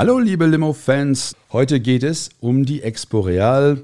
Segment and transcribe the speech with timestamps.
[0.00, 3.82] Hallo liebe Limo-Fans, heute geht es um die Expo Real,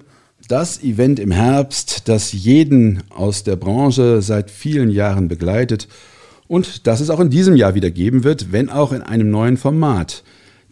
[0.48, 5.88] das Event im Herbst, das jeden aus der Branche seit vielen Jahren begleitet
[6.48, 9.58] und das es auch in diesem Jahr wieder geben wird, wenn auch in einem neuen
[9.58, 10.24] Format,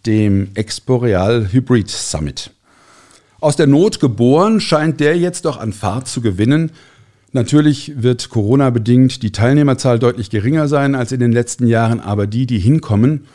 [0.06, 2.50] dem Expo Real Hybrid Summit.
[3.38, 6.70] Aus der Not geboren scheint der jetzt doch an Fahrt zu gewinnen.
[7.32, 12.26] Natürlich wird Corona bedingt die Teilnehmerzahl deutlich geringer sein als in den letzten Jahren, aber
[12.26, 13.26] die, die hinkommen,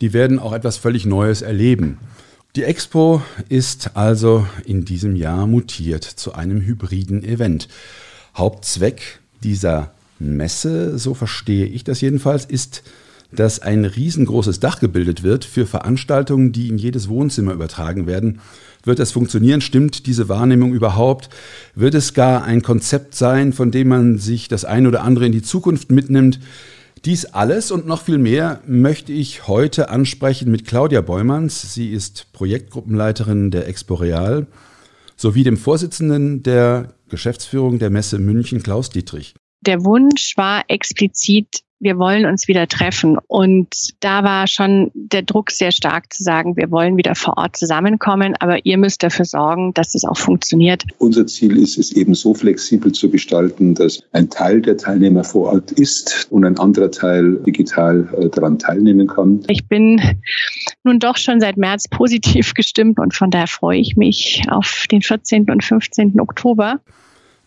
[0.00, 1.98] die werden auch etwas völlig Neues erleben.
[2.56, 7.68] Die Expo ist also in diesem Jahr mutiert zu einem hybriden Event.
[8.36, 12.82] Hauptzweck dieser Messe, so verstehe ich das jedenfalls, ist,
[13.30, 18.40] dass ein riesengroßes Dach gebildet wird für Veranstaltungen, die in jedes Wohnzimmer übertragen werden.
[18.84, 19.60] Wird das funktionieren?
[19.60, 21.28] Stimmt diese Wahrnehmung überhaupt?
[21.74, 25.32] Wird es gar ein Konzept sein, von dem man sich das eine oder andere in
[25.32, 26.40] die Zukunft mitnimmt?
[27.04, 31.74] Dies alles und noch viel mehr möchte ich heute ansprechen mit Claudia Beumanns.
[31.74, 34.46] Sie ist Projektgruppenleiterin der Expo Real
[35.16, 39.34] sowie dem Vorsitzenden der Geschäftsführung der Messe München, Klaus Dietrich.
[39.60, 43.18] Der Wunsch war explizit wir wollen uns wieder treffen.
[43.26, 43.68] Und
[44.00, 48.34] da war schon der Druck sehr stark zu sagen, wir wollen wieder vor Ort zusammenkommen,
[48.40, 50.84] aber ihr müsst dafür sorgen, dass es auch funktioniert.
[50.98, 55.52] Unser Ziel ist es eben so flexibel zu gestalten, dass ein Teil der Teilnehmer vor
[55.52, 59.40] Ort ist und ein anderer Teil digital äh, daran teilnehmen kann.
[59.48, 60.00] Ich bin
[60.84, 65.02] nun doch schon seit März positiv gestimmt und von daher freue ich mich auf den
[65.02, 65.50] 14.
[65.50, 66.20] und 15.
[66.20, 66.80] Oktober.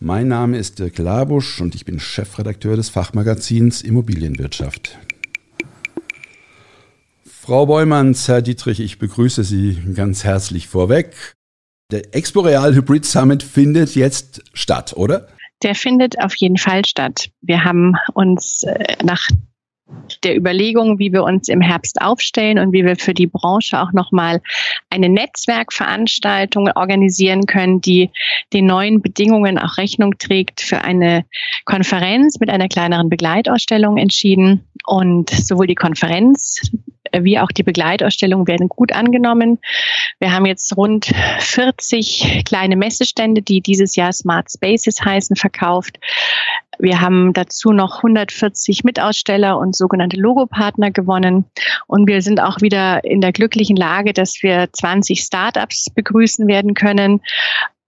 [0.04, 4.98] Mein Name ist Dirk Labusch und ich bin Chefredakteur des Fachmagazins Immobilienwirtschaft.
[7.24, 11.36] Frau Beumanns, Herr Dietrich, ich begrüße Sie ganz herzlich vorweg.
[11.92, 15.28] Der Expo Real Hybrid Summit findet jetzt statt, oder?
[15.62, 17.30] Der findet auf jeden Fall statt.
[17.40, 19.28] Wir haben uns äh, nach
[20.24, 23.92] der Überlegung, wie wir uns im Herbst aufstellen und wie wir für die Branche auch
[23.92, 24.40] nochmal
[24.90, 28.10] eine Netzwerkveranstaltung organisieren können, die
[28.52, 31.24] den neuen Bedingungen auch Rechnung trägt für eine
[31.64, 34.64] Konferenz mit einer kleineren Begleitausstellung entschieden.
[34.86, 36.72] Und sowohl die Konferenz
[37.20, 39.58] wie auch die Begleitausstellung werden gut angenommen.
[40.18, 45.98] Wir haben jetzt rund 40 kleine Messestände, die dieses Jahr Smart Spaces heißen, verkauft.
[46.78, 51.44] Wir haben dazu noch 140 Mitaussteller und sogenannte Logopartner gewonnen.
[51.86, 56.74] Und wir sind auch wieder in der glücklichen Lage, dass wir 20 Startups begrüßen werden
[56.74, 57.20] können.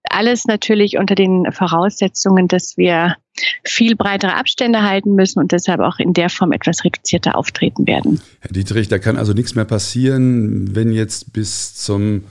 [0.09, 3.15] Alles natürlich unter den Voraussetzungen, dass wir
[3.63, 8.21] viel breitere Abstände halten müssen und deshalb auch in der Form etwas reduzierter auftreten werden.
[8.39, 12.23] Herr Dietrich, da kann also nichts mehr passieren, wenn jetzt bis zum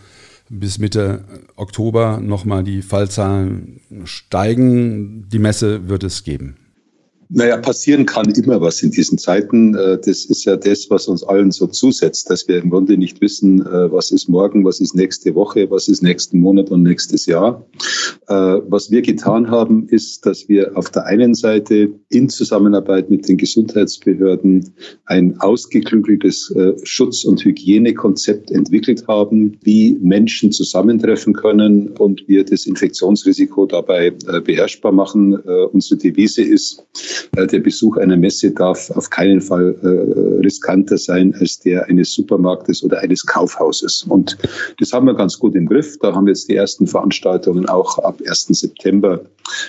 [0.48, 1.24] bis Mitte
[1.56, 5.28] Oktober nochmal die Fallzahlen steigen.
[5.30, 6.56] Die Messe wird es geben.
[7.36, 9.74] Naja, passieren kann immer was in diesen Zeiten.
[9.74, 13.20] Äh, das ist ja das, was uns allen so zusetzt, dass wir im Grunde nicht
[13.20, 17.26] wissen, äh, was ist morgen, was ist nächste Woche, was ist nächsten Monat und nächstes
[17.26, 17.66] Jahr.
[18.28, 18.34] Äh,
[18.68, 23.36] was wir getan haben, ist, dass wir auf der einen Seite in Zusammenarbeit mit den
[23.36, 24.72] Gesundheitsbehörden
[25.06, 33.66] ein ausgeklügeltes Schutz- und Hygienekonzept entwickelt haben, wie Menschen zusammentreffen können und wir das Infektionsrisiko
[33.66, 34.10] dabei
[34.44, 35.34] beherrschbar machen.
[35.72, 36.84] Unsere Devise ist,
[37.32, 42.82] der Besuch einer Messe darf auf keinen Fall äh, riskanter sein als der eines Supermarktes
[42.82, 44.04] oder eines Kaufhauses.
[44.08, 44.36] Und
[44.78, 45.98] das haben wir ganz gut im Griff.
[45.98, 48.48] Da haben jetzt die ersten Veranstaltungen auch ab 1.
[48.48, 49.20] September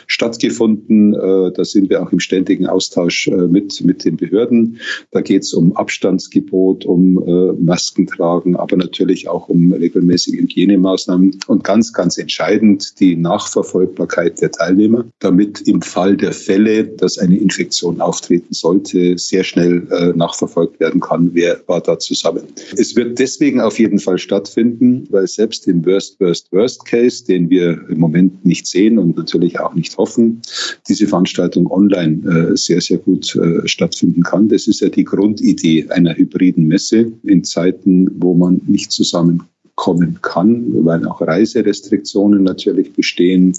[0.07, 1.13] stattgefunden.
[1.13, 4.79] Äh, da sind wir auch im ständigen Austausch mit, mit den Behörden.
[5.11, 7.16] Da geht es um Abstandsgebot, um
[7.59, 14.52] Masken tragen, aber natürlich auch um regelmäßige Hygienemaßnahmen und ganz, ganz entscheidend die Nachverfolgbarkeit der
[14.52, 20.79] Teilnehmer, damit im Fall der Fälle, dass eine Infektion auftreten sollte, sehr schnell äh, nachverfolgt
[20.79, 22.43] werden kann, wer war da zusammen.
[22.78, 27.49] Es wird deswegen auf jeden Fall stattfinden, weil selbst im Worst, Worst, Worst Case, den
[27.49, 30.41] wir im Moment nicht sehen und natürlich auch nicht hoffen,
[30.87, 34.49] diese Veranstaltung online äh, sehr, sehr gut äh, stattfinden kann.
[34.49, 39.43] Das ist ja die Grundidee einer hybriden Messe in Zeiten, wo man nicht zusammen
[39.75, 43.53] kommen kann, weil auch Reiserestriktionen natürlich bestehen,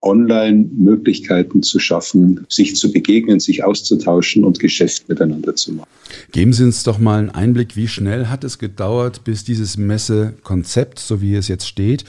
[0.00, 5.88] Online-Möglichkeiten zu schaffen, sich zu begegnen, sich auszutauschen und Geschäft miteinander zu machen.
[6.32, 10.98] Geben Sie uns doch mal einen Einblick, wie schnell hat es gedauert, bis dieses Messekonzept,
[10.98, 12.04] so wie es jetzt steht,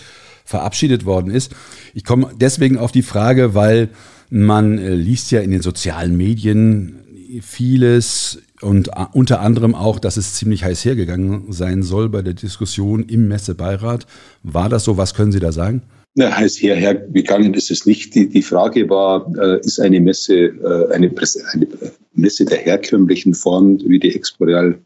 [0.46, 1.52] verabschiedet worden ist.
[1.94, 3.90] Ich komme deswegen auf die Frage, weil
[4.30, 6.96] man äh, liest ja in den sozialen Medien
[7.42, 12.34] vieles und äh, unter anderem auch, dass es ziemlich heiß hergegangen sein soll bei der
[12.34, 14.06] Diskussion im Messebeirat.
[14.44, 14.98] War das so?
[14.98, 15.84] Was können Sie da sagen?
[16.16, 18.16] Na, heiß hergegangen ist es nicht.
[18.16, 21.14] Die, die Frage war, äh, ist eine Messe äh, eine,
[21.54, 21.68] eine
[22.14, 24.80] Messe der herkömmlichen Form, wie die Exporeal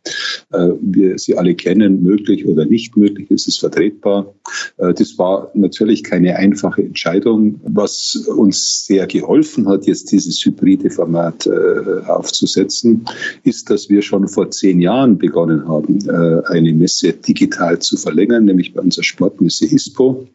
[0.51, 4.33] äh, wir sie alle kennen, möglich oder nicht möglich, ist es vertretbar.
[4.77, 7.59] Äh, das war natürlich keine einfache Entscheidung.
[7.63, 13.05] Was uns sehr geholfen hat, jetzt dieses hybride Format äh, aufzusetzen,
[13.43, 18.45] ist, dass wir schon vor zehn Jahren begonnen haben, äh, eine Messe digital zu verlängern,
[18.45, 20.27] nämlich bei unserer Sportmesse ISPO.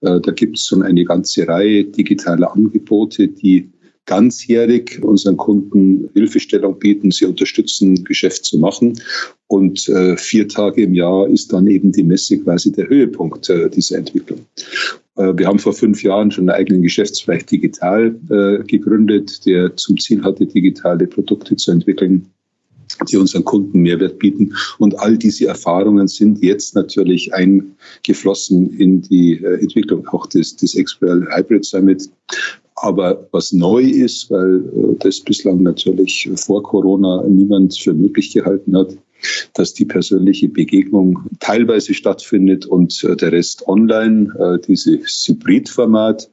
[0.00, 3.70] Da gibt es schon eine ganze Reihe digitaler Angebote, die
[4.06, 9.00] ganzjährig unseren Kunden Hilfestellung bieten, sie unterstützen, Geschäft zu machen.
[9.46, 13.68] Und äh, vier Tage im Jahr ist dann eben die Messe quasi der Höhepunkt äh,
[13.70, 14.40] dieser Entwicklung.
[15.16, 19.98] Äh, wir haben vor fünf Jahren schon einen eigenen Geschäftsbereich digital äh, gegründet, der zum
[19.98, 22.26] Ziel hatte, digitale Produkte zu entwickeln
[23.10, 24.54] die unseren Kunden Mehrwert bieten.
[24.78, 30.74] Und all diese Erfahrungen sind jetzt natürlich eingeflossen in die äh, Entwicklung auch des, des
[30.74, 32.10] XPL Hybrid Summit,
[32.82, 38.76] aber was neu ist, weil äh, das bislang natürlich vor Corona niemand für möglich gehalten
[38.76, 38.96] hat,
[39.54, 46.30] dass die persönliche Begegnung teilweise stattfindet und äh, der Rest online, äh, dieses Hybridformat.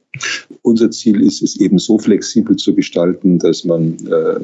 [0.62, 4.40] Unser Ziel ist es eben so flexibel zu gestalten, dass man, äh,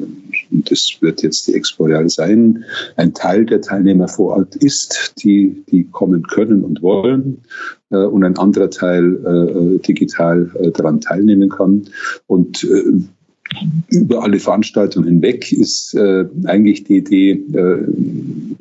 [0.49, 2.63] das wird jetzt die Expo Real sein,
[2.95, 7.39] ein Teil der Teilnehmer vor Ort ist, die, die kommen können und wollen
[7.89, 11.87] und ein anderer Teil digital daran teilnehmen kann.
[12.25, 12.67] Und
[13.89, 17.85] über alle Veranstaltungen hinweg ist äh, eigentlich die Idee, äh,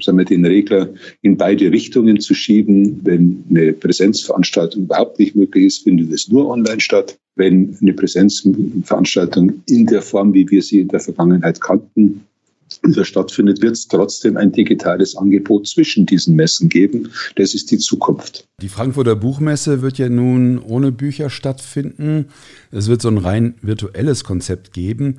[0.00, 0.88] sagen wir, den Regler
[1.22, 3.00] in beide Richtungen zu schieben.
[3.02, 7.18] Wenn eine Präsenzveranstaltung überhaupt nicht möglich ist, findet es nur online statt.
[7.34, 12.22] Wenn eine Präsenzveranstaltung in der Form, wie wir sie in der Vergangenheit kannten,
[12.88, 17.10] wieder stattfindet, wird es trotzdem ein digitales Angebot zwischen diesen Messen geben.
[17.36, 18.46] Das ist die Zukunft.
[18.62, 22.26] Die Frankfurter Buchmesse wird ja nun ohne Bücher stattfinden.
[22.70, 25.18] Es wird so ein rein virtuelles Konzept geben.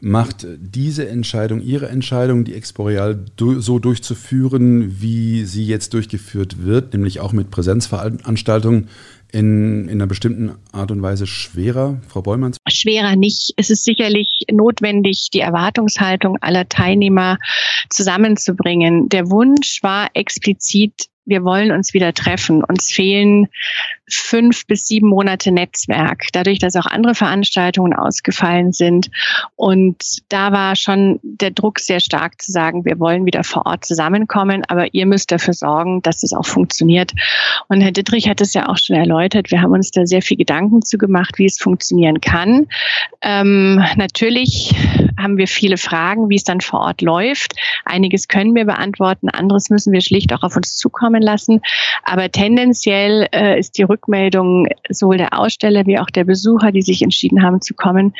[0.00, 7.20] Macht diese Entscheidung, Ihre Entscheidung, die Exporeal so durchzuführen, wie sie jetzt durchgeführt wird, nämlich
[7.20, 8.88] auch mit Präsenzveranstaltungen,
[9.34, 12.58] in, in einer bestimmten Art und Weise schwerer, Frau Bollmanns?
[12.68, 13.52] Schwerer nicht.
[13.56, 17.38] Es ist sicherlich notwendig, die Erwartungshaltung aller Teilnehmer
[17.90, 19.08] zusammenzubringen.
[19.08, 22.62] Der Wunsch war explizit, wir wollen uns wieder treffen.
[22.62, 23.48] Uns fehlen
[24.08, 29.10] fünf bis sieben Monate Netzwerk, dadurch, dass auch andere Veranstaltungen ausgefallen sind.
[29.56, 33.84] Und da war schon der Druck sehr stark zu sagen, wir wollen wieder vor Ort
[33.84, 37.12] zusammenkommen, aber ihr müsst dafür sorgen, dass es auch funktioniert.
[37.68, 39.50] Und Herr Dittrich hat es ja auch schon erläutert.
[39.50, 42.66] Wir haben uns da sehr viel Gedanken zu gemacht, wie es funktionieren kann.
[43.22, 44.74] Ähm, natürlich
[45.18, 47.54] haben wir viele Fragen, wie es dann vor Ort läuft.
[47.84, 51.60] Einiges können wir beantworten, anderes müssen wir schlicht auch auf uns zukommen lassen.
[52.02, 57.02] Aber tendenziell äh, ist die Rückmeldung sowohl der Aussteller wie auch der Besucher, die sich
[57.02, 58.14] entschieden haben zu kommen.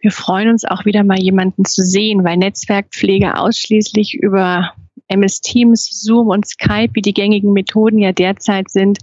[0.00, 4.72] Wir freuen uns auch wieder mal jemanden zu sehen, weil Netzwerkpflege ausschließlich über
[5.08, 8.98] MS Teams, Zoom und Skype, wie die gängigen Methoden ja derzeit sind,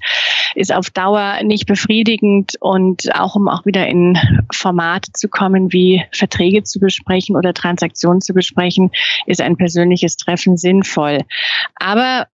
[0.53, 4.17] ist auf Dauer nicht befriedigend und auch um auch wieder in
[4.53, 8.91] Formate zu kommen, wie Verträge zu besprechen oder Transaktionen zu besprechen,
[9.25, 11.21] ist ein persönliches Treffen sinnvoll.
[11.75, 12.27] Aber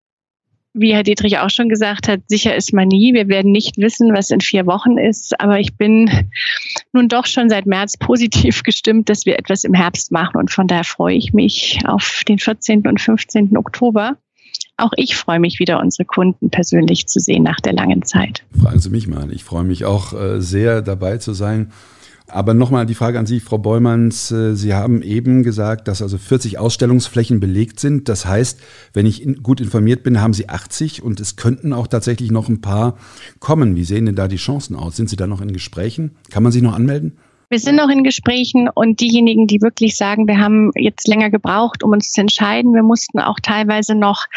[0.73, 3.13] wie Herr Dietrich auch schon gesagt hat, sicher ist man nie.
[3.13, 5.39] Wir werden nicht wissen, was in vier Wochen ist.
[5.39, 6.29] Aber ich bin
[6.93, 10.37] nun doch schon seit März positiv gestimmt, dass wir etwas im Herbst machen.
[10.37, 12.87] Und von daher freue ich mich auf den 14.
[12.87, 13.57] und 15.
[13.57, 14.17] Oktober.
[14.77, 18.43] Auch ich freue mich wieder, unsere Kunden persönlich zu sehen nach der langen Zeit.
[18.57, 19.33] Fragen Sie mich mal.
[19.33, 21.71] Ich freue mich auch äh, sehr dabei zu sein.
[22.29, 24.31] Aber nochmal die Frage an Sie, Frau Bollmanns.
[24.31, 28.07] Äh, Sie haben eben gesagt, dass also 40 Ausstellungsflächen belegt sind.
[28.07, 28.59] Das heißt,
[28.93, 32.61] wenn ich gut informiert bin, haben Sie 80 und es könnten auch tatsächlich noch ein
[32.61, 32.97] paar
[33.39, 33.75] kommen.
[33.75, 34.95] Wie sehen denn da die Chancen aus?
[34.95, 36.11] Sind Sie da noch in Gesprächen?
[36.29, 37.17] Kann man sich noch anmelden?
[37.51, 41.83] Wir sind noch in Gesprächen und diejenigen, die wirklich sagen, wir haben jetzt länger gebraucht,
[41.83, 44.27] um uns zu entscheiden, wir mussten auch teilweise noch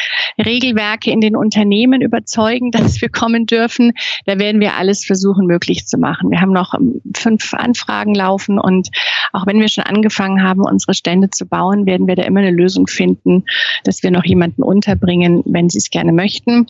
[0.42, 3.92] Regelwerke in den Unternehmen überzeugen, dass wir kommen dürfen.
[4.25, 6.31] Da werden wir alles versuchen, möglich zu machen.
[6.31, 8.88] Wir haben noch ähm, fünf Anfragen laufen und
[9.35, 12.50] auch wenn wir schon angefangen haben, unsere Stände zu bauen, werden wir da immer eine
[12.50, 13.45] Lösung finden,
[13.85, 16.66] dass wir noch jemanden unterbringen, wenn sie es gerne möchten.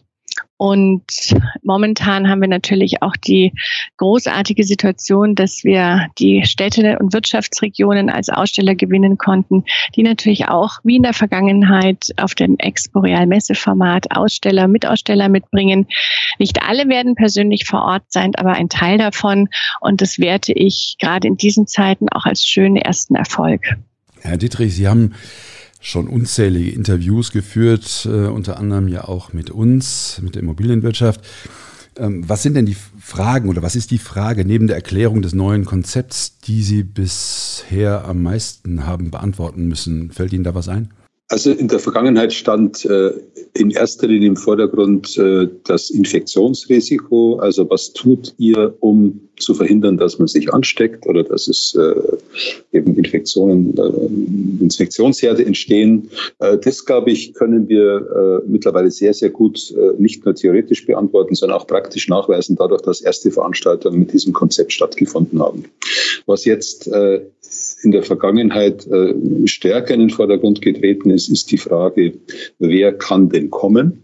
[0.56, 1.02] Und
[1.62, 3.52] momentan haben wir natürlich auch die
[3.96, 9.64] großartige Situation, dass wir die Städte und Wirtschaftsregionen als Aussteller gewinnen konnten,
[9.96, 15.88] die natürlich auch wie in der Vergangenheit auf dem Exporeal Messeformat Aussteller, Mitaussteller mitbringen.
[16.38, 19.48] Nicht alle werden persönlich vor Ort sein, aber ein Teil davon.
[19.80, 23.62] Und das werte ich gerade in diesen Zeiten auch als schönen ersten Erfolg.
[24.20, 25.14] Herr Dietrich, Sie haben
[25.82, 31.20] schon unzählige Interviews geführt, äh, unter anderem ja auch mit uns, mit der Immobilienwirtschaft.
[31.96, 35.34] Ähm, was sind denn die Fragen oder was ist die Frage neben der Erklärung des
[35.34, 40.10] neuen Konzepts, die Sie bisher am meisten haben beantworten müssen?
[40.12, 40.92] Fällt Ihnen da was ein?
[41.32, 43.10] Also in der Vergangenheit stand äh,
[43.54, 47.36] in erster Linie im Vordergrund äh, das Infektionsrisiko.
[47.36, 52.76] Also was tut ihr, um zu verhindern, dass man sich ansteckt oder dass es äh,
[52.76, 56.10] eben Infektionen, äh, Infektionsherde entstehen.
[56.38, 61.34] Äh, das, glaube ich, können wir äh, mittlerweile sehr, sehr gut nicht nur theoretisch beantworten,
[61.34, 65.64] sondern auch praktisch nachweisen, dadurch, dass erste Veranstaltungen mit diesem Konzept stattgefunden haben.
[66.26, 66.90] Was jetzt
[67.82, 69.14] in der Vergangenheit äh,
[69.46, 72.14] stärker in den Vordergrund getreten ist, ist die Frage,
[72.58, 74.01] wer kann denn kommen?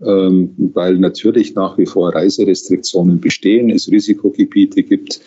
[0.00, 5.20] Ähm, weil natürlich nach wie vor Reiserestriktionen bestehen, es Risikogebiete gibt.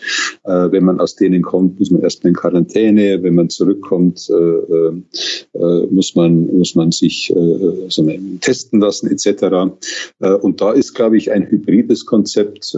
[0.44, 3.22] Äh, wenn man aus denen kommt, muss man erstmal in Quarantäne.
[3.22, 8.10] Wenn man zurückkommt, äh, äh, muss man muss man sich also
[8.40, 9.72] testen lassen etc.
[10.40, 12.76] Und da ist, glaube ich, ein hybrides Konzept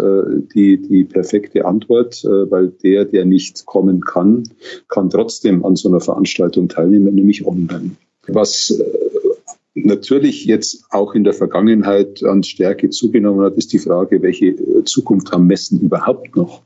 [0.54, 4.44] die die perfekte Antwort, weil der, der nicht kommen kann,
[4.88, 7.90] kann trotzdem an so einer Veranstaltung teilnehmen, nämlich online.
[8.26, 8.82] Was
[9.74, 14.84] natürlich jetzt auch in der Vergangenheit an Stärke zugenommen hat, ist die Frage, welche äh,
[14.84, 16.62] Zukunft haben Messen überhaupt noch?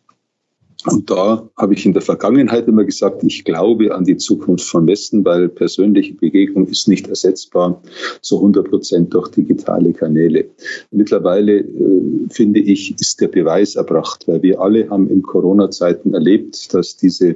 [0.86, 4.84] Und da habe ich in der Vergangenheit immer gesagt, ich glaube an die Zukunft von
[4.84, 7.82] Messen, weil persönliche Begegnung ist nicht ersetzbar
[8.22, 10.48] zu 100 Prozent durch digitale Kanäle.
[10.92, 16.72] Mittlerweile, äh, finde ich, ist der Beweis erbracht, weil wir alle haben in Corona-Zeiten erlebt,
[16.72, 17.30] dass diese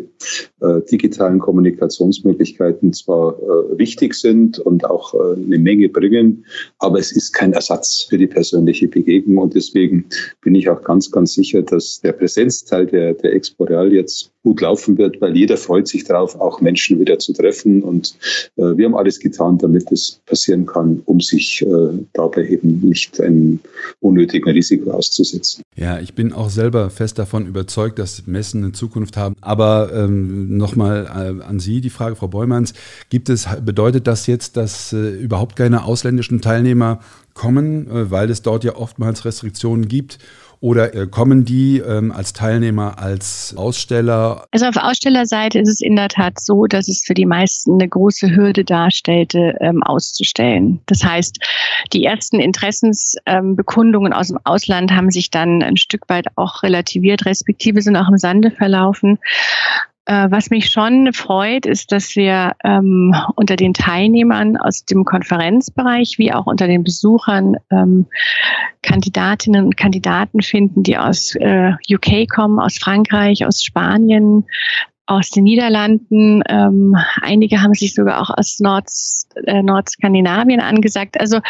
[0.60, 6.44] äh, digitalen Kommunikationsmöglichkeiten zwar äh, wichtig sind und auch äh, eine Menge bringen,
[6.78, 9.38] aber es ist kein Ersatz für die persönliche Begegnung.
[9.38, 10.04] Und deswegen
[10.42, 14.60] bin ich auch ganz, ganz sicher, dass der Präsenzteil der, der Expo Real jetzt gut
[14.60, 17.82] laufen wird, weil jeder freut sich darauf, auch Menschen wieder zu treffen.
[17.82, 18.14] Und
[18.56, 21.66] äh, wir haben alles getan, damit es passieren kann, um sich äh,
[22.12, 23.60] dabei eben nicht ein
[24.00, 25.62] unnötigen Risiko auszusetzen.
[25.76, 29.36] Ja, ich bin auch selber fest davon überzeugt, dass Messen eine Zukunft haben.
[29.40, 32.74] Aber ähm, nochmal äh, an Sie die Frage, Frau Beumanns,
[33.10, 37.00] gibt es, bedeutet das jetzt, dass äh, überhaupt keine ausländischen Teilnehmer
[37.34, 40.18] kommen, äh, weil es dort ja oftmals Restriktionen gibt?
[40.62, 44.46] Oder äh, kommen die ähm, als Teilnehmer, als Aussteller?
[44.52, 47.88] Also auf Ausstellerseite ist es in der Tat so, dass es für die meisten eine
[47.88, 50.80] große Hürde darstellte, ähm, auszustellen.
[50.86, 51.40] Das heißt,
[51.92, 57.26] die ersten Interessensbekundungen ähm, aus dem Ausland haben sich dann ein Stück weit auch relativiert,
[57.26, 59.18] respektive sind auch im Sande verlaufen.
[60.06, 66.16] Äh, was mich schon freut, ist, dass wir ähm, unter den Teilnehmern aus dem Konferenzbereich
[66.18, 68.06] wie auch unter den Besuchern ähm,
[68.82, 74.44] Kandidatinnen und Kandidaten finden, die aus äh, UK kommen, aus Frankreich, aus Spanien,
[75.06, 76.42] aus den Niederlanden.
[76.48, 78.88] Ähm, einige haben sich sogar auch aus Nord,
[79.46, 81.20] äh, Nordskandinavien angesagt.
[81.20, 81.40] Also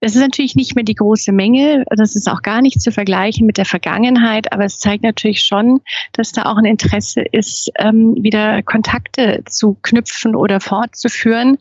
[0.00, 1.84] das ist natürlich nicht mehr die große Menge.
[1.90, 4.52] Das ist auch gar nicht zu vergleichen mit der Vergangenheit.
[4.52, 5.80] Aber es zeigt natürlich schon,
[6.12, 11.58] dass da auch ein Interesse ist, ähm, wieder Kontakte zu knüpfen oder fortzuführen.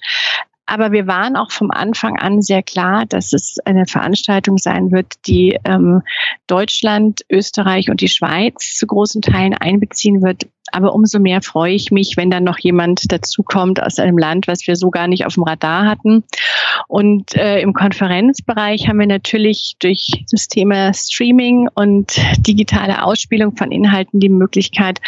[0.68, 5.14] Aber wir waren auch vom Anfang an sehr klar, dass es eine Veranstaltung sein wird,
[5.26, 6.02] die ähm,
[6.48, 11.92] Deutschland, Österreich und die Schweiz zu großen Teilen einbeziehen wird, aber umso mehr freue ich
[11.92, 15.36] mich, wenn dann noch jemand dazukommt aus einem Land, was wir so gar nicht auf
[15.36, 16.24] dem Radar hatten.
[16.88, 23.72] Und äh, im Konferenzbereich haben wir natürlich durch das Thema Streaming und digitale Ausspielung von
[23.72, 25.00] Inhalten die Möglichkeit,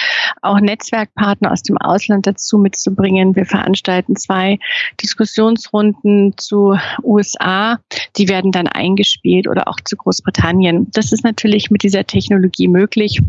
[0.42, 3.36] auch Netzwerkpartner aus dem Ausland dazu mitzubringen.
[3.36, 4.60] Wir veranstalten zwei
[5.02, 7.80] Diskussionsrunden zu USA.
[8.18, 10.88] Die werden dann eingespielt oder auch zu Großbritannien.
[10.92, 13.22] Das ist natürlich mit dieser Technologie möglich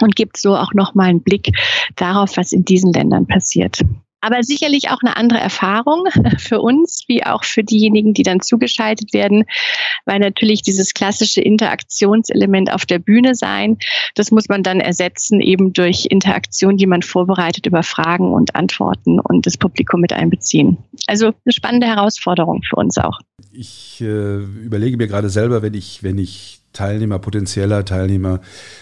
[0.00, 1.50] und gibt so auch nochmal einen Blick
[1.96, 3.80] darauf, was in diesen Ländern passiert.
[4.24, 6.06] Aber sicherlich auch eine andere Erfahrung
[6.38, 9.44] für uns, wie auch für diejenigen, die dann zugeschaltet werden,
[10.06, 13.76] weil natürlich dieses klassische Interaktionselement auf der Bühne sein,
[14.14, 19.20] das muss man dann ersetzen eben durch Interaktion, die man vorbereitet über Fragen und Antworten
[19.20, 20.78] und das Publikum mit einbeziehen.
[21.06, 23.18] Also eine spannende Herausforderung für uns auch.
[23.52, 28.40] Ich äh, überlege mir gerade selber, wenn ich, wenn ich Teilnehmer, potenzieller Teilnehmer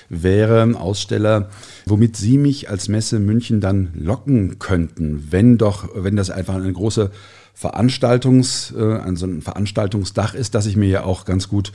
[0.08, 1.48] wäre, Aussteller,
[1.86, 6.72] womit Sie mich als Messe München dann locken könnten, wenn doch, wenn das einfach eine
[6.72, 7.12] große
[7.54, 11.72] Veranstaltungs, äh, ein Veranstaltungsdach ist, das ich mir ja auch ganz gut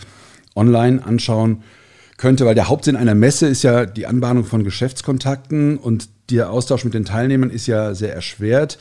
[0.56, 1.64] online anschauen
[2.18, 6.84] könnte, weil der Hauptsinn einer Messe ist ja die Anbahnung von Geschäftskontakten und der Austausch
[6.84, 8.80] mit den Teilnehmern ist ja sehr erschwert.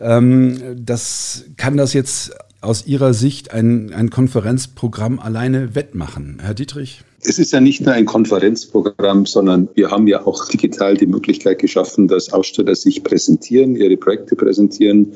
[0.00, 7.02] Ähm, das kann das jetzt aus Ihrer Sicht ein, ein Konferenzprogramm alleine wettmachen, Herr Dietrich?
[7.28, 11.58] Es ist ja nicht nur ein Konferenzprogramm, sondern wir haben ja auch digital die Möglichkeit
[11.58, 15.12] geschaffen, dass Aussteller sich präsentieren, ihre Projekte präsentieren.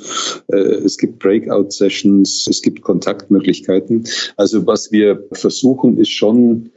[0.48, 4.08] Äh, es gibt Breakout-Sessions, es gibt Kontaktmöglichkeiten.
[4.36, 6.70] Also was wir versuchen, ist schon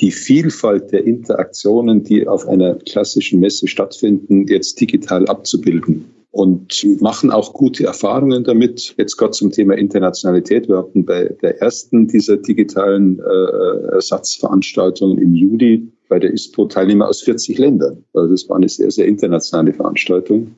[0.00, 7.30] die Vielfalt der Interaktionen, die auf einer klassischen Messe stattfinden, jetzt digital abzubilden und machen
[7.30, 8.94] auch gute Erfahrungen damit.
[8.96, 10.68] Jetzt gerade zum Thema Internationalität.
[10.68, 17.08] Wir hatten bei der ersten dieser digitalen äh, Ersatzveranstaltungen im Juli bei der ISPO Teilnehmer
[17.08, 18.04] aus 40 Ländern.
[18.14, 20.48] Also das war eine sehr, sehr internationale Veranstaltung.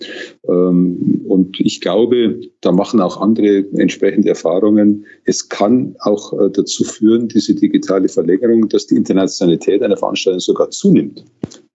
[0.48, 5.04] Ähm, und ich glaube, da machen auch andere entsprechende Erfahrungen.
[5.24, 10.70] Es kann auch äh, dazu führen, diese digitale Verlängerung, dass die Internationalität einer Veranstaltung sogar
[10.70, 11.22] zunimmt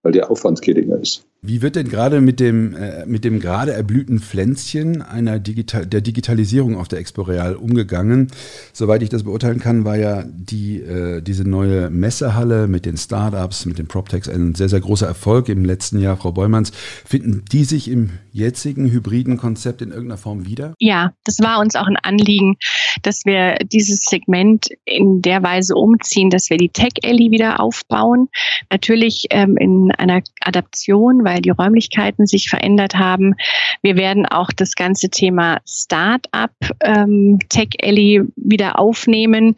[0.02, 1.24] weil der Aufwand geringer ist.
[1.40, 6.00] Wie wird denn gerade mit dem, äh, mit dem gerade erblühten Pflänzchen einer Digital der
[6.00, 8.32] Digitalisierung auf der Expo Real umgegangen?
[8.72, 13.66] Soweit ich das beurteilen kann, war ja die, äh, diese neue Messehalle mit den Startups,
[13.66, 16.16] mit den PropTechs ein sehr, sehr großer Erfolg im letzten Jahr.
[16.16, 16.72] Frau Beumanns,
[17.04, 20.74] finden die sich im jetzigen hybriden Konzept in irgendeiner Form wieder?
[20.80, 22.56] Ja, das war uns auch ein Anliegen,
[23.02, 28.28] dass wir dieses Segment in der Weise umziehen, dass wir die Tech Alley wieder aufbauen.
[28.70, 33.34] Natürlich ähm, in einer Adaption, weil die Räumlichkeiten sich verändert haben.
[33.82, 39.56] Wir werden auch das ganze Thema Start-up ähm, Tech Alley wieder aufnehmen.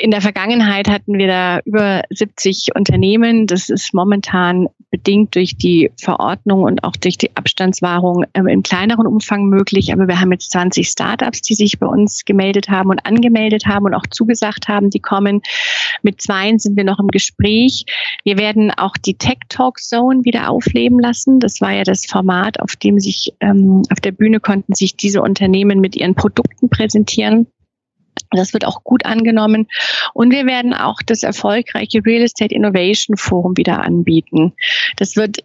[0.00, 3.48] In der Vergangenheit hatten wir da über 70 Unternehmen.
[3.48, 9.08] Das ist momentan bedingt durch die Verordnung und auch durch die Abstandswahrung ähm, im kleineren
[9.08, 9.92] Umfang möglich.
[9.92, 13.86] Aber wir haben jetzt 20 Startups, die sich bei uns gemeldet haben und angemeldet haben
[13.86, 15.42] und auch zugesagt haben, die kommen.
[16.02, 17.84] Mit zweien sind wir noch im Gespräch.
[18.22, 21.40] Wir werden auch die Tech Talk Zone wieder aufleben lassen.
[21.40, 25.22] Das war ja das Format, auf dem sich ähm, auf der Bühne konnten sich diese
[25.22, 27.48] Unternehmen mit ihren Produkten präsentieren.
[28.30, 29.68] Das wird auch gut angenommen.
[30.14, 34.52] Und wir werden auch das erfolgreiche Real Estate Innovation Forum wieder anbieten.
[34.96, 35.44] Das wird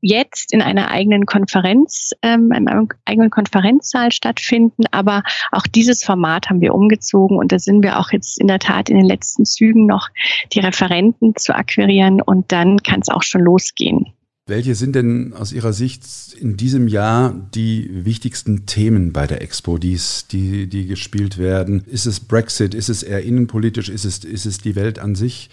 [0.00, 4.84] jetzt in einer eigenen Konferenz, ähm, in einem eigenen Konferenzsaal stattfinden.
[4.90, 8.58] Aber auch dieses Format haben wir umgezogen und da sind wir auch jetzt in der
[8.58, 10.08] Tat in den letzten Zügen noch
[10.52, 14.12] die Referenten zu akquirieren und dann kann es auch schon losgehen.
[14.48, 16.04] Welche sind denn aus Ihrer Sicht
[16.40, 19.98] in diesem Jahr die wichtigsten Themen bei der Expo, die,
[20.30, 21.82] die gespielt werden?
[21.86, 22.72] Ist es Brexit?
[22.72, 23.88] Ist es eher innenpolitisch?
[23.88, 25.50] Ist es, ist es die Welt an sich?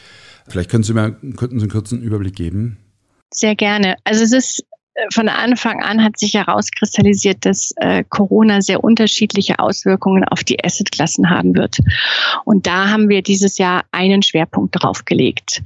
[0.47, 2.77] Vielleicht können Sie mir könnten Sie einen kurzen Überblick geben.
[3.33, 3.95] Sehr gerne.
[4.03, 9.57] Also es ist äh, von Anfang an hat sich herauskristallisiert, dass äh, Corona sehr unterschiedliche
[9.57, 11.79] Auswirkungen auf die Assetklassen haben wird.
[12.45, 15.63] Und da haben wir dieses Jahr einen Schwerpunkt drauf gelegt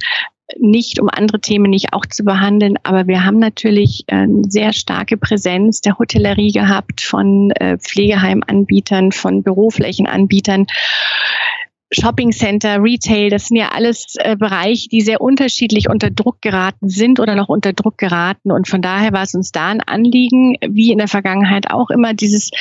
[0.58, 4.74] nicht, um andere Themen nicht auch zu behandeln, aber wir haben natürlich eine äh, sehr
[4.74, 10.68] starke Präsenz der Hotellerie gehabt, von äh, Pflegeheimanbietern, von Büroflächenanbietern.
[11.92, 16.90] Shopping Center, Retail, das sind ja alles äh, Bereiche, die sehr unterschiedlich unter Druck geraten
[16.90, 18.52] sind oder noch unter Druck geraten.
[18.52, 22.14] Und von daher war es uns da ein Anliegen, wie in der Vergangenheit auch immer,
[22.14, 22.52] dieses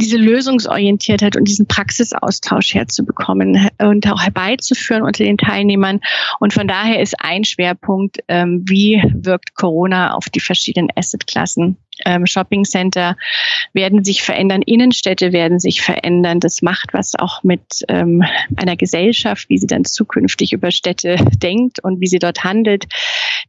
[0.00, 6.00] diese Lösungsorientiertheit und diesen Praxisaustausch herzubekommen und auch herbeizuführen unter den Teilnehmern.
[6.40, 12.26] Und von daher ist ein Schwerpunkt, ähm, wie wirkt Corona auf die verschiedenen Assetklassen ähm,
[12.26, 13.16] Shopping Center
[13.72, 16.40] werden sich verändern, Innenstädte werden sich verändern.
[16.40, 18.24] Das macht was auch mit ähm,
[18.56, 22.86] einer Gesellschaft, wie sie dann zukünftig über Städte denkt und wie sie dort handelt.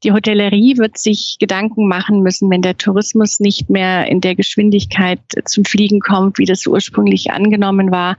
[0.03, 5.19] Die Hotellerie wird sich Gedanken machen müssen, wenn der Tourismus nicht mehr in der Geschwindigkeit
[5.45, 8.17] zum Fliegen kommt, wie das ursprünglich angenommen war.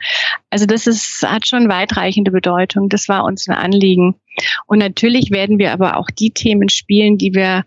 [0.50, 2.88] Also das ist, hat schon weitreichende Bedeutung.
[2.88, 4.16] Das war uns ein Anliegen.
[4.66, 7.64] Und natürlich werden wir aber auch die Themen spielen, die wir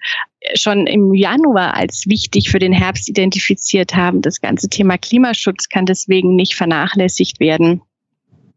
[0.56, 4.22] schon im Januar als wichtig für den Herbst identifiziert haben.
[4.22, 7.82] Das ganze Thema Klimaschutz kann deswegen nicht vernachlässigt werden.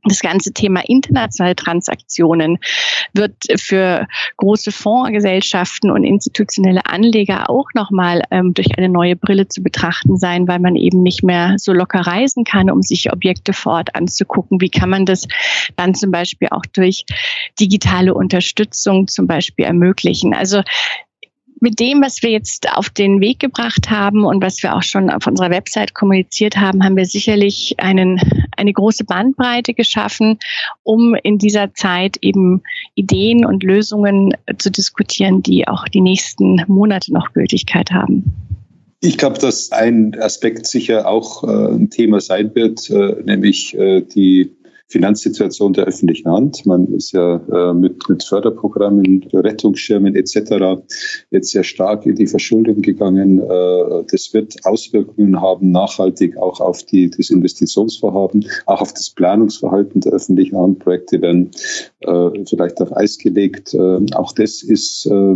[0.08, 2.58] Das ganze Thema internationale Transaktionen
[3.12, 9.62] wird für große Fondsgesellschaften und institutionelle Anleger auch nochmal ähm, durch eine neue Brille zu
[9.62, 13.72] betrachten sein, weil man eben nicht mehr so locker reisen kann, um sich Objekte vor
[13.72, 14.60] Ort anzugucken.
[14.60, 15.26] Wie kann man das
[15.74, 17.04] dann zum Beispiel auch durch
[17.58, 20.34] digitale Unterstützung zum Beispiel ermöglichen?
[20.34, 20.62] Also
[21.60, 25.10] mit dem, was wir jetzt auf den Weg gebracht haben und was wir auch schon
[25.10, 28.20] auf unserer Website kommuniziert haben, haben wir sicherlich einen,
[28.56, 30.38] eine große Bandbreite geschaffen,
[30.82, 32.62] um in dieser Zeit eben
[32.94, 38.24] Ideen und Lösungen zu diskutieren, die auch die nächsten Monate noch Gültigkeit haben.
[39.00, 44.00] Ich glaube, dass ein Aspekt sicher auch äh, ein Thema sein wird, äh, nämlich äh,
[44.00, 44.55] die
[44.88, 46.64] Finanzsituation der öffentlichen Hand.
[46.64, 50.80] Man ist ja äh, mit, mit Förderprogrammen, Rettungsschirmen etc.
[51.30, 53.40] jetzt sehr stark in die Verschuldung gegangen.
[53.40, 60.00] Äh, das wird Auswirkungen haben, nachhaltig auch auf die, das Investitionsvorhaben, auch auf das Planungsverhalten
[60.02, 60.78] der öffentlichen Hand.
[60.78, 61.50] Projekte werden
[62.00, 63.74] äh, vielleicht auf Eis gelegt.
[63.74, 65.34] Äh, auch das ist äh,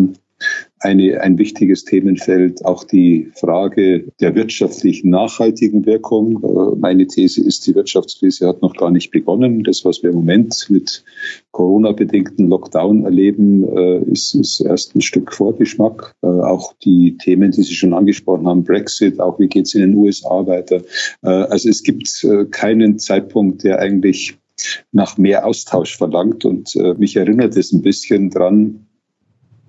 [0.80, 6.42] eine, ein wichtiges Themenfeld, auch die Frage der wirtschaftlichen nachhaltigen Wirkung.
[6.42, 9.62] Äh, meine These ist, die Wirtschaftskrise hat noch gar nicht begonnen.
[9.62, 11.04] Das, was wir im Moment mit
[11.52, 16.14] Corona-bedingten Lockdown erleben, äh, ist, ist erst ein Stück Vorgeschmack.
[16.22, 19.82] Äh, auch die Themen, die Sie schon angesprochen haben, Brexit, auch wie geht es in
[19.82, 20.80] den USA weiter.
[21.22, 24.38] Also es gibt keinen Zeitpunkt, der eigentlich
[24.92, 26.44] nach mehr Austausch verlangt.
[26.44, 28.89] Und mich erinnert es ein bisschen dran, äh,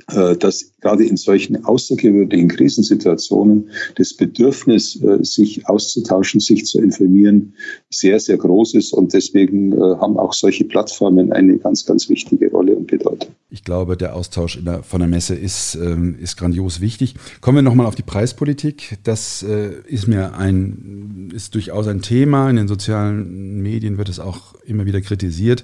[0.07, 7.53] dass gerade in solchen außergewöhnlichen Krisensituationen das Bedürfnis, äh, sich auszutauschen, sich zu informieren,
[7.89, 8.93] sehr, sehr groß ist.
[8.93, 13.29] Und deswegen äh, haben auch solche Plattformen eine ganz, ganz wichtige Rolle und Bedeutung.
[13.49, 17.15] Ich glaube, der Austausch der, von der Messe ist, ähm, ist grandios wichtig.
[17.41, 18.97] Kommen wir nochmal auf die Preispolitik.
[19.03, 22.49] Das ist mir ein, ist durchaus ein Thema.
[22.49, 25.63] In den sozialen Medien wird es auch immer wieder kritisiert.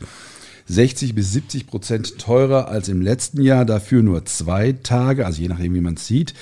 [0.68, 5.48] 60 bis 70 Prozent teurer als im letzten Jahr, dafür nur zwei Tage, also je
[5.48, 6.34] nachdem, wie man es sieht.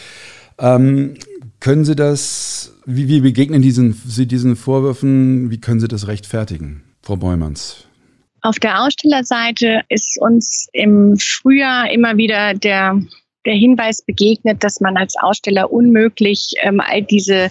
[0.57, 1.15] Ähm,
[1.59, 6.83] können Sie das, wie, wie begegnen diesen, Sie diesen Vorwürfen, wie können Sie das rechtfertigen,
[7.01, 7.85] Frau Beumanns?
[8.41, 13.01] Auf der Ausstellerseite ist uns im Frühjahr immer wieder der
[13.45, 17.49] der Hinweis begegnet, dass man als Aussteller unmöglich ähm, all diese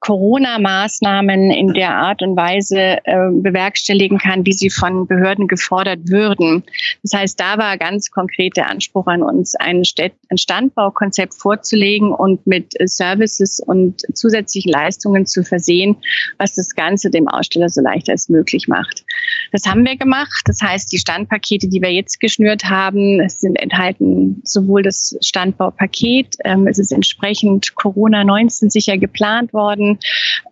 [0.00, 6.64] Corona-Maßnahmen in der Art und Weise äh, bewerkstelligen kann, wie sie von Behörden gefordert würden.
[7.02, 12.12] Das heißt, da war ganz konkret der Anspruch an uns, ein, Städt ein Standbaukonzept vorzulegen
[12.12, 15.96] und mit Services und zusätzlichen Leistungen zu versehen,
[16.38, 19.04] was das Ganze dem Aussteller so leicht als möglich macht.
[19.52, 20.42] Das haben wir gemacht.
[20.46, 26.36] Das heißt, die Standpakete, die wir jetzt geschnürt haben, sind enthalten sowohl das Standbaupaket.
[26.44, 29.98] Ähm, es ist entsprechend Corona-19 sicher geplant worden.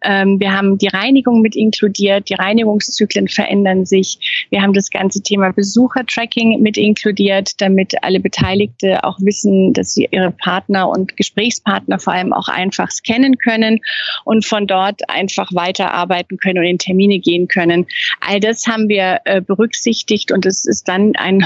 [0.03, 2.29] Ähm, wir haben die Reinigung mit inkludiert.
[2.29, 4.47] Die Reinigungszyklen verändern sich.
[4.51, 10.09] Wir haben das ganze Thema Besuchertracking mit inkludiert, damit alle Beteiligte auch wissen, dass sie
[10.11, 13.81] ihre Partner und Gesprächspartner vor allem auch einfach scannen können
[14.25, 17.87] und von dort einfach weiterarbeiten können und in Termine gehen können.
[18.21, 21.45] All das haben wir äh, berücksichtigt und es ist dann ein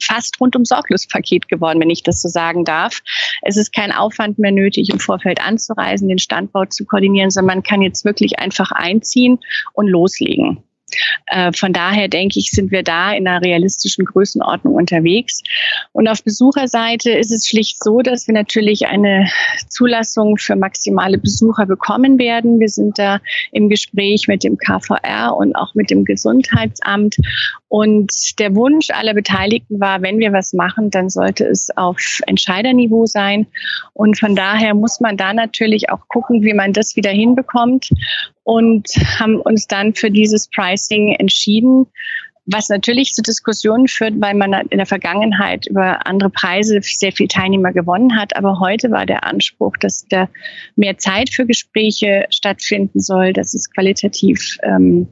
[0.00, 3.00] fast rundum sorglos Paket geworden, wenn ich das so sagen darf.
[3.42, 7.62] Es ist kein Aufwand mehr nötig, im Vorfeld anzureisen, den Standbau zu koordinieren, sondern man
[7.62, 9.38] kann jetzt wirklich einfach einziehen
[9.72, 10.62] und loslegen.
[11.26, 15.42] Äh, von daher denke ich, sind wir da in einer realistischen Größenordnung unterwegs.
[15.92, 19.28] Und auf Besucherseite ist es schlicht so, dass wir natürlich eine
[19.68, 22.60] Zulassung für maximale Besucher bekommen werden.
[22.60, 23.20] Wir sind da
[23.52, 27.16] im Gespräch mit dem KVR und auch mit dem Gesundheitsamt.
[27.68, 33.04] Und der Wunsch aller Beteiligten war, wenn wir was machen, dann sollte es auf Entscheiderniveau
[33.04, 33.46] sein.
[33.92, 37.90] Und von daher muss man da natürlich auch gucken, wie man das wieder hinbekommt
[38.48, 38.88] und
[39.20, 41.86] haben uns dann für dieses Pricing entschieden,
[42.46, 47.28] was natürlich zu Diskussionen führt, weil man in der Vergangenheit über andere Preise sehr viel
[47.28, 48.34] Teilnehmer gewonnen hat.
[48.36, 50.30] Aber heute war der Anspruch, dass da
[50.76, 55.08] mehr Zeit für Gespräche stattfinden soll, dass es qualitativ ähm,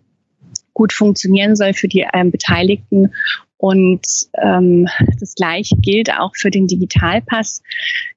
[0.73, 3.13] gut funktionieren soll für die ähm, Beteiligten
[3.59, 4.07] und
[4.43, 4.87] ähm,
[5.19, 7.63] das Gleiche gilt auch für den Digitalpass.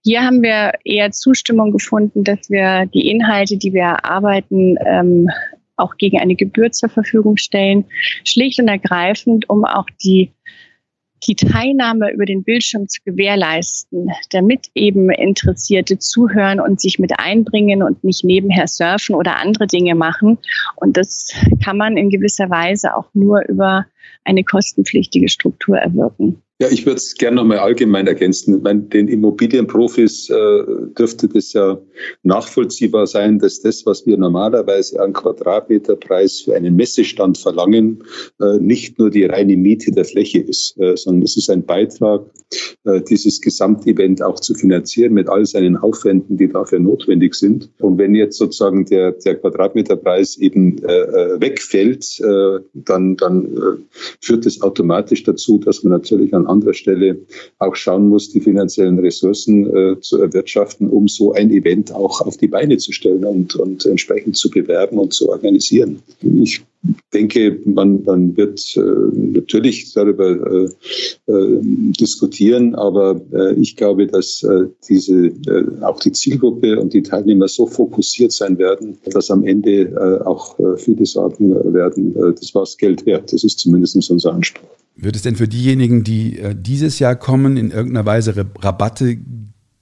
[0.03, 5.29] Hier haben wir eher Zustimmung gefunden, dass wir die Inhalte, die wir erarbeiten, ähm,
[5.77, 7.85] auch gegen eine Gebühr zur Verfügung stellen.
[8.25, 10.33] Schlicht und ergreifend, um auch die
[11.27, 17.83] die Teilnahme über den Bildschirm zu gewährleisten, damit eben Interessierte zuhören und sich mit einbringen
[17.83, 20.37] und nicht nebenher surfen oder andere Dinge machen.
[20.75, 23.85] Und das kann man in gewisser Weise auch nur über
[24.23, 26.41] eine kostenpflichtige Struktur erwirken.
[26.61, 28.57] Ja, ich würde es gerne nochmal allgemein ergänzen.
[28.57, 30.63] Ich meine, den Immobilienprofis äh,
[30.97, 31.79] dürfte das ja
[32.23, 38.03] nachvollziehbar sein, dass das, was wir normalerweise an Quadratmeterpreis für einen Messestand verlangen,
[38.41, 42.25] äh, nicht nur die reine Miete der Fläche ist, äh, sondern es ist ein Beitrag,
[42.83, 47.69] äh, dieses Gesamtevent auch zu finanzieren mit all seinen Aufwänden, die dafür notwendig sind.
[47.79, 52.21] Und wenn jetzt sozusagen der, der Quadratmeterpreis eben äh, äh wegfällt,
[52.73, 53.85] dann, dann
[54.21, 57.19] führt das automatisch dazu, dass man natürlich an anderer Stelle
[57.59, 62.37] auch schauen muss, die finanziellen Ressourcen äh, zu erwirtschaften, um so ein Event auch auf
[62.37, 66.01] die Beine zu stellen und, und entsprechend zu bewerben und zu organisieren.
[66.21, 66.61] Ich
[67.13, 74.43] denke, man, man wird äh, natürlich darüber äh, äh, diskutieren, aber äh, ich glaube, dass
[74.43, 79.43] äh, diese äh, auch die Zielgruppe und die Teilnehmer so fokussiert sein werden, dass am
[79.43, 83.31] Ende auch viele sagen werden, das war das Geld wert.
[83.33, 84.78] Das ist zumindest unser Anspruch.
[85.01, 89.17] Wird es denn für diejenigen, die äh, dieses Jahr kommen, in irgendeiner Weise Rabatte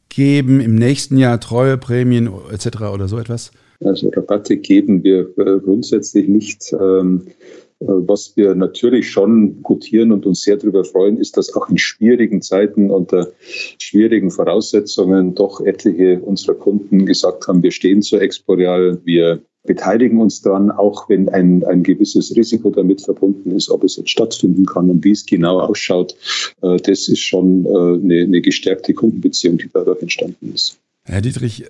[0.09, 2.81] geben, im nächsten Jahr Treueprämien etc.
[2.93, 3.51] oder so etwas?
[3.83, 6.73] Also Rabatte geben wir äh, grundsätzlich nicht.
[6.73, 7.27] Ähm,
[7.79, 11.77] äh, was wir natürlich schon gutieren und uns sehr darüber freuen, ist, dass auch in
[11.77, 13.27] schwierigen Zeiten unter
[13.79, 20.41] schwierigen Voraussetzungen doch etliche unserer Kunden gesagt haben, wir stehen zu Exporeal, wir beteiligen uns
[20.41, 24.89] daran, auch wenn ein, ein gewisses Risiko damit verbunden ist, ob es jetzt stattfinden kann
[24.89, 26.15] und wie es genau ausschaut.
[26.61, 30.79] Äh, das ist schon eine, eine gestärkte Kundenbeziehung, die dadurch entstanden ist.
[31.03, 31.65] Herr Dietrich,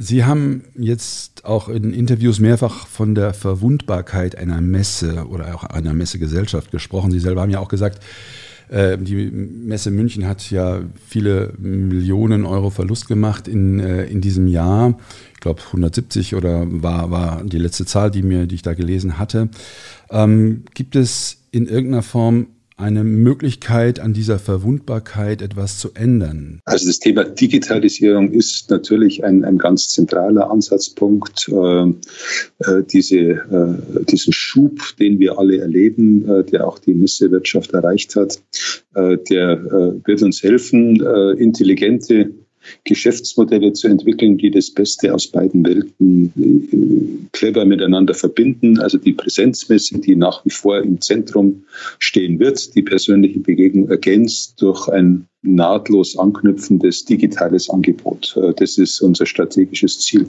[0.00, 5.92] Sie haben jetzt auch in Interviews mehrfach von der Verwundbarkeit einer Messe oder auch einer
[5.92, 7.10] Messegesellschaft gesprochen.
[7.10, 12.70] Sie selber haben ja auch gesagt, äh, die Messe München hat ja viele Millionen Euro
[12.70, 14.98] Verlust gemacht in, äh, in diesem Jahr.
[15.34, 19.18] Ich glaube 170 oder war, war die letzte Zahl, die, mir, die ich da gelesen
[19.18, 19.48] hatte.
[20.10, 26.60] Ähm, gibt es in irgendeiner Form eine Möglichkeit, an dieser Verwundbarkeit etwas zu ändern?
[26.64, 31.48] Also das Thema Digitalisierung ist natürlich ein, ein ganz zentraler Ansatzpunkt.
[31.48, 31.88] Äh,
[32.60, 38.14] äh, diese, äh, diesen Schub, den wir alle erleben, äh, der auch die Messewirtschaft erreicht
[38.14, 38.40] hat,
[38.94, 40.78] äh, der äh, wird uns helfen,
[41.38, 42.30] intelligente
[42.84, 48.78] Geschäftsmodelle zu entwickeln, die das Beste aus beiden Welten äh, clever miteinander verbinden.
[48.80, 51.64] Also die Präsenzmesse, die nach wie vor im Zentrum
[51.98, 58.36] stehen wird, die persönliche Begegnung ergänzt durch ein nahtlos anknüpfendes digitales Angebot.
[58.36, 60.26] Äh, das ist unser strategisches Ziel.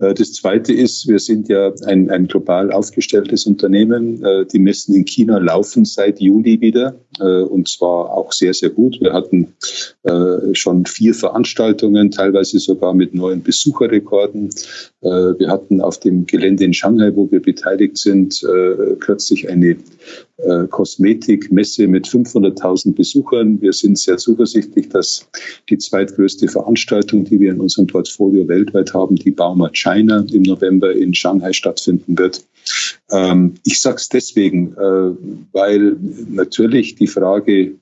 [0.00, 4.24] Äh, das Zweite ist, wir sind ja ein, ein global aufgestelltes Unternehmen.
[4.24, 9.00] Äh, die Messen in China laufen seit Juli wieder und zwar auch sehr, sehr gut.
[9.00, 9.54] Wir hatten
[10.52, 14.50] schon vier Veranstaltungen, teilweise sogar mit neuen Besucherrekorden.
[15.00, 18.44] Wir hatten auf dem Gelände in Shanghai, wo wir beteiligt sind,
[18.98, 19.76] kürzlich eine
[20.70, 23.60] Kosmetikmesse mit 500.000 Besuchern.
[23.60, 25.28] Wir sind sehr zuversichtlich, dass
[25.68, 30.92] die zweitgrößte Veranstaltung, die wir in unserem Portfolio weltweit haben, die Bauma China im November
[30.92, 32.44] in Shanghai stattfinden wird.
[33.10, 35.10] Ähm, ich sage es deswegen, äh,
[35.52, 35.96] weil
[36.28, 37.74] natürlich die Frage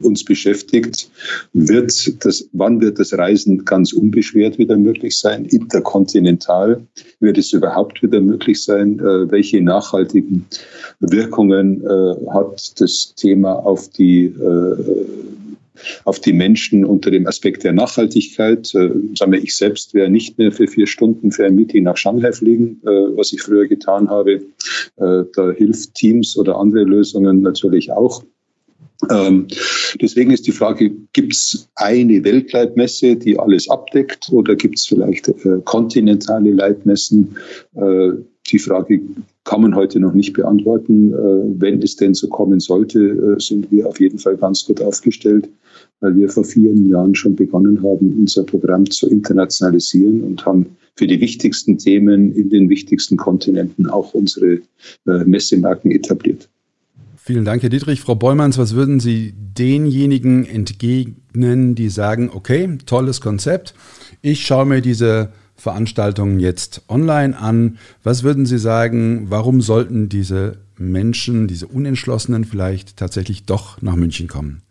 [0.00, 1.08] uns beschäftigt,
[1.54, 6.86] wird das, wann wird das Reisen ganz unbeschwert wieder möglich sein, interkontinental,
[7.20, 10.44] wird es überhaupt wieder möglich sein, äh, welche nachhaltigen
[11.00, 14.76] Wirkungen äh, hat das Thema auf die äh,
[16.04, 18.74] auf die Menschen unter dem Aspekt der Nachhaltigkeit.
[18.74, 21.96] Äh, sagen wir, ich selbst wäre nicht mehr für vier Stunden für ein Meeting nach
[21.96, 24.42] Shanghai fliegen, äh, was ich früher getan habe.
[24.96, 28.22] Äh, da hilft Teams oder andere Lösungen natürlich auch.
[29.10, 29.48] Ähm,
[30.00, 35.28] deswegen ist die Frage, gibt es eine Weltleitmesse, die alles abdeckt oder gibt es vielleicht
[35.28, 37.36] äh, kontinentale Leitmessen?
[37.74, 38.12] Äh,
[38.50, 39.00] die Frage
[39.44, 41.12] kann man heute noch nicht beantworten.
[41.12, 44.80] Äh, wenn es denn so kommen sollte, äh, sind wir auf jeden Fall ganz gut
[44.80, 45.48] aufgestellt,
[46.00, 51.06] weil wir vor vielen Jahren schon begonnen haben, unser Programm zu internationalisieren und haben für
[51.06, 54.60] die wichtigsten Themen in den wichtigsten Kontinenten auch unsere
[55.06, 56.48] äh, Messemarken etabliert.
[57.16, 58.02] Vielen Dank, Herr Dietrich.
[58.02, 63.74] Frau Bollmanns, was würden Sie denjenigen entgegnen, die sagen, okay, tolles Konzept,
[64.20, 67.78] ich schaue mir diese Veranstaltungen jetzt online an.
[68.02, 74.28] Was würden Sie sagen, warum sollten diese Menschen, diese Unentschlossenen vielleicht tatsächlich doch nach München
[74.28, 74.63] kommen?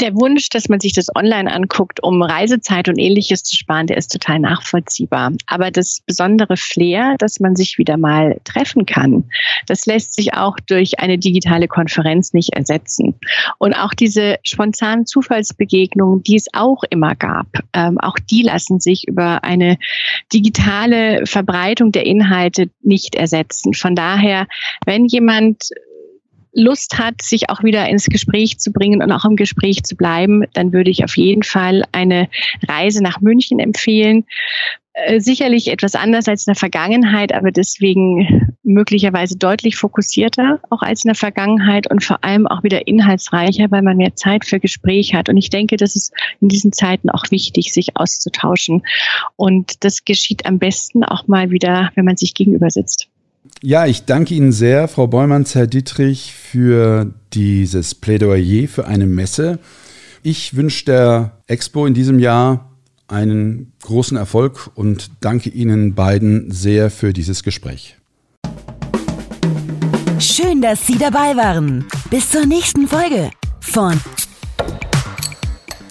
[0.00, 3.96] Der Wunsch, dass man sich das online anguckt, um Reisezeit und ähnliches zu sparen, der
[3.96, 5.32] ist total nachvollziehbar.
[5.46, 9.24] Aber das besondere Flair, dass man sich wieder mal treffen kann,
[9.66, 13.14] das lässt sich auch durch eine digitale Konferenz nicht ersetzen.
[13.58, 19.06] Und auch diese spontanen Zufallsbegegnungen, die es auch immer gab, ähm, auch die lassen sich
[19.06, 19.78] über eine
[20.32, 23.74] digitale Verbreitung der Inhalte nicht ersetzen.
[23.74, 24.46] Von daher,
[24.86, 25.70] wenn jemand
[26.52, 30.44] Lust hat, sich auch wieder ins Gespräch zu bringen und auch im Gespräch zu bleiben,
[30.52, 32.28] dann würde ich auf jeden Fall eine
[32.66, 34.24] Reise nach München empfehlen.
[34.92, 41.04] Äh, sicherlich etwas anders als in der Vergangenheit, aber deswegen möglicherweise deutlich fokussierter auch als
[41.04, 45.14] in der Vergangenheit und vor allem auch wieder inhaltsreicher, weil man mehr Zeit für Gespräch
[45.14, 45.28] hat.
[45.28, 48.82] Und ich denke, das ist in diesen Zeiten auch wichtig, sich auszutauschen.
[49.36, 53.09] Und das geschieht am besten auch mal wieder, wenn man sich gegenüber sitzt.
[53.62, 59.58] Ja, ich danke Ihnen sehr, Frau Beumanns, Herr Dietrich, für dieses Plädoyer für eine Messe.
[60.22, 62.70] Ich wünsche der Expo in diesem Jahr
[63.08, 67.96] einen großen Erfolg und danke Ihnen beiden sehr für dieses Gespräch.
[70.18, 71.86] Schön, dass Sie dabei waren.
[72.10, 73.98] Bis zur nächsten Folge von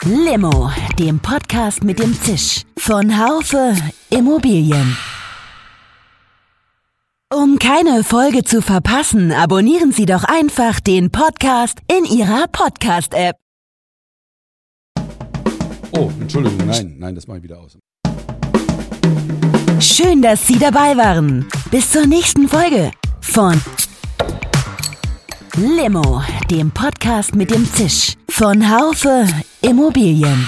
[0.06, 3.76] Limo, dem Podcast mit dem Zisch von Haufe
[4.12, 4.96] Immobilien.
[7.32, 13.36] Um keine Folge zu verpassen, abonnieren Sie doch einfach den Podcast in Ihrer Podcast-App.
[15.92, 17.78] Oh, Entschuldigung, nein, nein, das mache ich wieder aus.
[19.80, 21.46] Schön, dass Sie dabei waren.
[21.70, 22.90] Bis zur nächsten Folge
[23.22, 23.62] von
[25.56, 29.28] Limo, dem Podcast mit dem Zisch von Haufe
[29.62, 30.48] Immobilien.